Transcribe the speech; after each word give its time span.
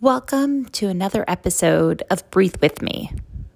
Welcome 0.00 0.66
to 0.70 0.88
another 0.88 1.24
episode 1.28 2.02
of 2.10 2.28
Breathe 2.30 2.56
With 2.60 2.82
Me. 2.82 3.12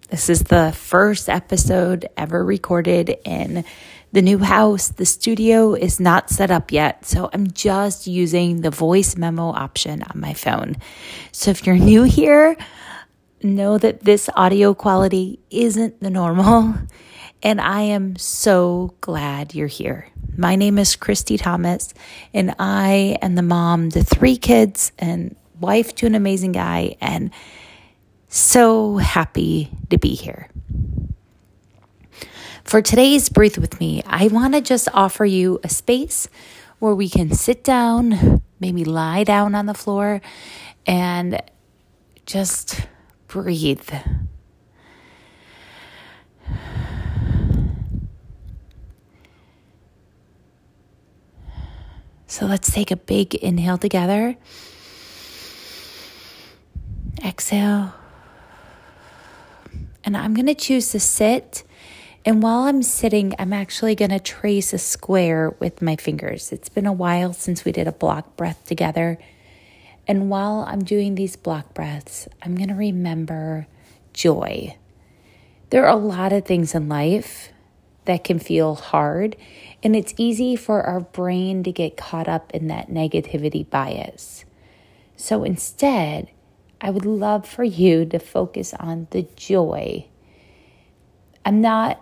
This 0.09 0.31
is 0.31 0.45
the 0.45 0.73
first 0.73 1.29
episode 1.29 2.09
ever 2.17 2.45
recorded 2.45 3.19
in 3.25 3.65
the 4.13 4.23
new 4.23 4.39
house. 4.39 4.89
The 4.89 5.05
studio 5.05 5.75
is 5.75 5.99
not 5.99 6.31
set 6.31 6.53
up 6.53 6.71
yet, 6.71 7.05
so 7.05 7.29
I'm 7.35 7.51
just 7.51 8.07
using 8.07 8.61
the 8.61 8.71
voice 8.71 9.17
memo 9.17 9.49
option 9.49 10.05
on 10.05 10.21
my 10.21 10.33
phone. 10.33 10.77
So 11.33 11.51
if 11.51 11.67
you're 11.67 11.77
new 11.77 12.05
here, 12.05 12.57
know 13.43 13.77
that 13.77 14.05
this 14.05 14.31
audio 14.35 14.75
quality 14.75 15.41
isn't 15.51 16.01
the 16.01 16.09
normal, 16.09 16.73
and 17.43 17.61
I 17.61 17.83
am 17.83 18.15
so 18.17 18.95
glad 19.01 19.57
you're 19.57 19.67
here. 19.67 20.09
My 20.37 20.55
name 20.55 20.79
is 20.79 20.95
Christy 20.95 21.37
Thomas, 21.37 21.93
and 22.33 22.55
I 22.61 23.19
am 23.21 23.35
the 23.35 23.43
mom 23.43 23.91
to 23.91 24.05
three 24.05 24.37
kids 24.37 24.93
and 25.01 25.35
wife 25.61 25.95
to 25.97 26.07
an 26.07 26.15
amazing 26.15 26.53
guy, 26.53 26.97
and 27.01 27.31
so 28.29 28.97
happy 28.97 29.71
to 29.91 29.99
be 29.99 30.15
here. 30.15 30.49
For 32.65 32.83
today's 32.83 33.29
Breathe 33.29 33.57
With 33.57 33.81
Me, 33.81 34.03
I 34.07 34.29
want 34.29 34.55
to 34.55 34.61
just 34.61 34.89
offer 34.93 35.25
you 35.25 35.59
a 35.65 35.69
space 35.69 36.29
where 36.79 36.95
we 36.95 37.09
can 37.09 37.33
sit 37.33 37.65
down, 37.65 38.43
maybe 38.61 38.85
lie 38.85 39.25
down 39.25 39.55
on 39.55 39.67
the 39.67 39.75
floor, 39.75 40.21
and 40.87 41.41
just 42.27 42.87
breathe. 43.27 43.89
So 52.27 52.45
let's 52.45 52.71
take 52.71 52.91
a 52.91 52.97
big 52.97 53.35
inhale 53.35 53.79
together. 53.79 54.37
Exhale. 57.25 57.95
And 60.05 60.17
I'm 60.17 60.35
going 60.35 60.47
to 60.47 60.55
choose 60.55 60.91
to 60.93 61.01
sit. 61.01 61.65
And 62.25 62.43
while 62.43 62.63
I'm 62.63 62.83
sitting, 62.83 63.35
I'm 63.39 63.53
actually 63.53 63.95
going 63.95 64.11
to 64.11 64.21
trace 64.21 64.73
a 64.73 64.79
square 64.79 65.55
with 65.61 65.83
my 65.83 65.97
fingers. 65.97 66.53
It's 66.53 66.69
been 66.69 66.87
a 66.87 66.93
while 66.93 67.33
since 67.33 67.65
we 67.65 67.73
did 67.73 67.87
a 67.89 67.93
block 67.93 68.37
breath 68.37 68.65
together. 68.67 69.19
And 70.07 70.31
while 70.31 70.65
I'm 70.67 70.85
doing 70.85 71.15
these 71.15 71.37
block 71.37 71.75
breaths, 71.75 72.29
I'm 72.43 72.55
going 72.55 72.71
to 72.71 72.75
remember 72.75 73.67
joy. 74.13 74.77
There 75.71 75.85
are 75.85 75.93
a 75.93 75.97
lot 75.97 76.33
of 76.33 76.47
things 76.47 76.75
in 76.75 76.89
life 76.89 77.51
that 78.07 78.25
can 78.25 78.39
feel 78.39 78.75
hard, 78.75 79.37
and 79.83 79.95
it's 79.95 80.15
easy 80.17 80.57
for 80.57 80.83
our 80.83 81.01
brain 81.01 81.63
to 81.63 81.71
get 81.71 81.99
caught 81.99 82.27
up 82.27 82.51
in 82.55 82.69
that 82.69 82.89
negativity 82.89 83.69
bias. 83.69 84.47
So 85.15 85.45
instead, 85.45 86.31
I 86.81 86.91
would 86.91 87.05
love 87.05 87.47
for 87.47 87.65
you 87.65 88.05
to 88.07 88.19
focus 88.19 88.73
on 88.75 89.09
the 89.11 89.23
joy. 89.37 90.07
I'm 91.45 91.61
not 91.61 92.01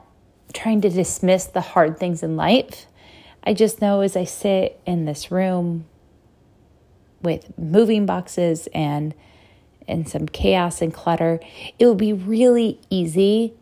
trying 0.53 0.81
to 0.83 0.91
dismiss 0.91 1.47
the 1.47 1.61
hard 1.61 1.99
things 1.99 2.23
in 2.23 2.37
life. 2.37 2.87
I 3.45 3.55
just 3.55 3.81
know 3.81 4.01
as 4.01 4.17
I 4.17 4.25
sit 4.25 4.81
in 4.87 5.05
this 5.05 5.31
room 5.31 5.87
with 7.23 7.57
moving 7.59 8.07
boxes 8.07 8.69
and 8.75 9.15
and 9.89 10.09
some 10.09 10.27
chaos 10.27 10.83
and 10.83 10.93
clutter, 10.93 11.39
it 11.79 11.87
would 11.87 11.97
be 11.97 12.13
really 12.13 12.81
easy 12.91 13.55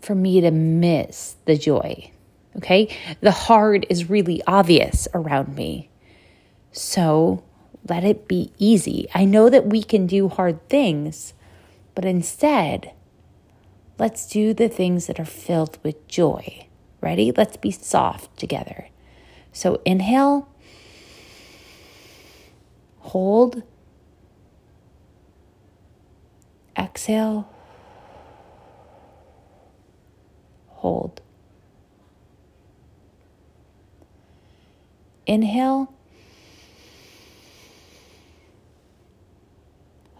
for 0.00 0.14
me 0.14 0.40
to 0.40 0.50
miss 0.50 1.36
the 1.44 1.56
joy. 1.56 2.10
Okay? 2.56 2.96
The 3.20 3.30
hard 3.30 3.86
is 3.90 4.08
really 4.08 4.42
obvious 4.46 5.06
around 5.12 5.54
me. 5.54 5.90
So 6.72 7.44
let 7.88 8.04
it 8.04 8.28
be 8.28 8.52
easy. 8.58 9.08
I 9.14 9.24
know 9.24 9.48
that 9.48 9.66
we 9.66 9.82
can 9.82 10.06
do 10.06 10.28
hard 10.28 10.68
things, 10.68 11.34
but 11.94 12.04
instead, 12.04 12.92
let's 13.98 14.28
do 14.28 14.52
the 14.54 14.68
things 14.68 15.06
that 15.06 15.20
are 15.20 15.24
filled 15.24 15.78
with 15.82 16.06
joy. 16.08 16.66
Ready? 17.00 17.32
Let's 17.32 17.56
be 17.56 17.70
soft 17.70 18.36
together. 18.38 18.88
So 19.52 19.80
inhale, 19.84 20.48
hold, 22.98 23.62
exhale, 26.76 27.48
hold. 30.68 31.20
Inhale. 35.26 35.95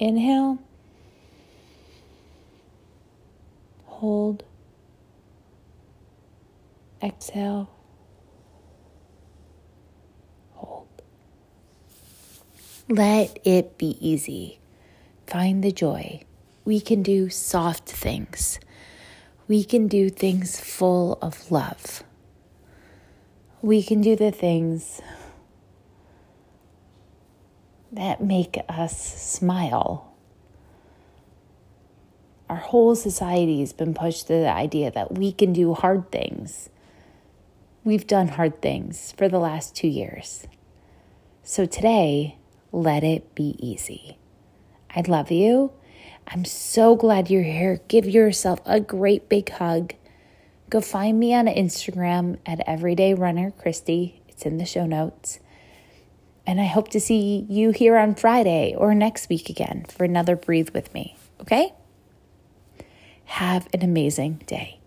Inhale. 0.00 0.58
Hold. 3.84 4.44
Exhale. 7.02 7.68
Hold. 10.54 10.88
Let 12.88 13.38
it 13.44 13.76
be 13.76 13.98
easy. 14.00 14.58
Find 15.26 15.62
the 15.62 15.70
joy. 15.70 16.22
We 16.64 16.80
can 16.80 17.02
do 17.02 17.28
soft 17.28 17.86
things. 17.86 18.58
We 19.48 19.64
can 19.64 19.86
do 19.86 20.08
things 20.08 20.58
full 20.58 21.18
of 21.20 21.50
love. 21.50 22.02
We 23.60 23.82
can 23.82 24.00
do 24.00 24.16
the 24.16 24.32
things 24.32 25.02
that 27.92 28.22
make 28.22 28.58
us 28.68 28.96
smile. 28.96 30.14
Our 32.48 32.56
whole 32.56 32.96
society 32.96 33.60
has 33.60 33.72
been 33.72 33.94
pushed 33.94 34.26
to 34.26 34.32
the 34.34 34.52
idea 34.52 34.90
that 34.90 35.16
we 35.16 35.32
can 35.32 35.52
do 35.52 35.74
hard 35.74 36.10
things. 36.10 36.68
We've 37.84 38.06
done 38.06 38.28
hard 38.28 38.60
things 38.60 39.12
for 39.16 39.28
the 39.28 39.38
last 39.38 39.74
two 39.74 39.88
years. 39.88 40.46
So 41.42 41.64
today, 41.64 42.36
let 42.72 43.02
it 43.02 43.34
be 43.34 43.56
easy. 43.58 44.18
I 44.94 45.02
love 45.02 45.30
you. 45.30 45.72
I'm 46.26 46.44
so 46.44 46.94
glad 46.96 47.30
you're 47.30 47.42
here. 47.42 47.80
Give 47.88 48.06
yourself 48.06 48.60
a 48.64 48.80
great 48.80 49.28
big 49.28 49.50
hug. 49.50 49.94
Go 50.68 50.80
find 50.80 51.18
me 51.18 51.34
on 51.34 51.46
Instagram 51.46 52.38
at 52.46 52.60
Everyday 52.68 53.14
Runner 53.14 53.50
Christy. 53.52 54.22
It's 54.28 54.44
in 54.46 54.58
the 54.58 54.64
show 54.64 54.86
notes. 54.86 55.40
And 56.46 56.60
I 56.60 56.64
hope 56.64 56.88
to 56.88 57.00
see 57.00 57.46
you 57.48 57.70
here 57.70 57.96
on 57.96 58.14
Friday 58.14 58.74
or 58.76 58.94
next 58.94 59.28
week 59.28 59.48
again 59.48 59.84
for 59.88 60.04
another 60.04 60.36
Breathe 60.36 60.70
with 60.70 60.92
Me. 60.94 61.16
Okay? 61.40 61.72
Have 63.24 63.68
an 63.72 63.82
amazing 63.82 64.42
day. 64.46 64.79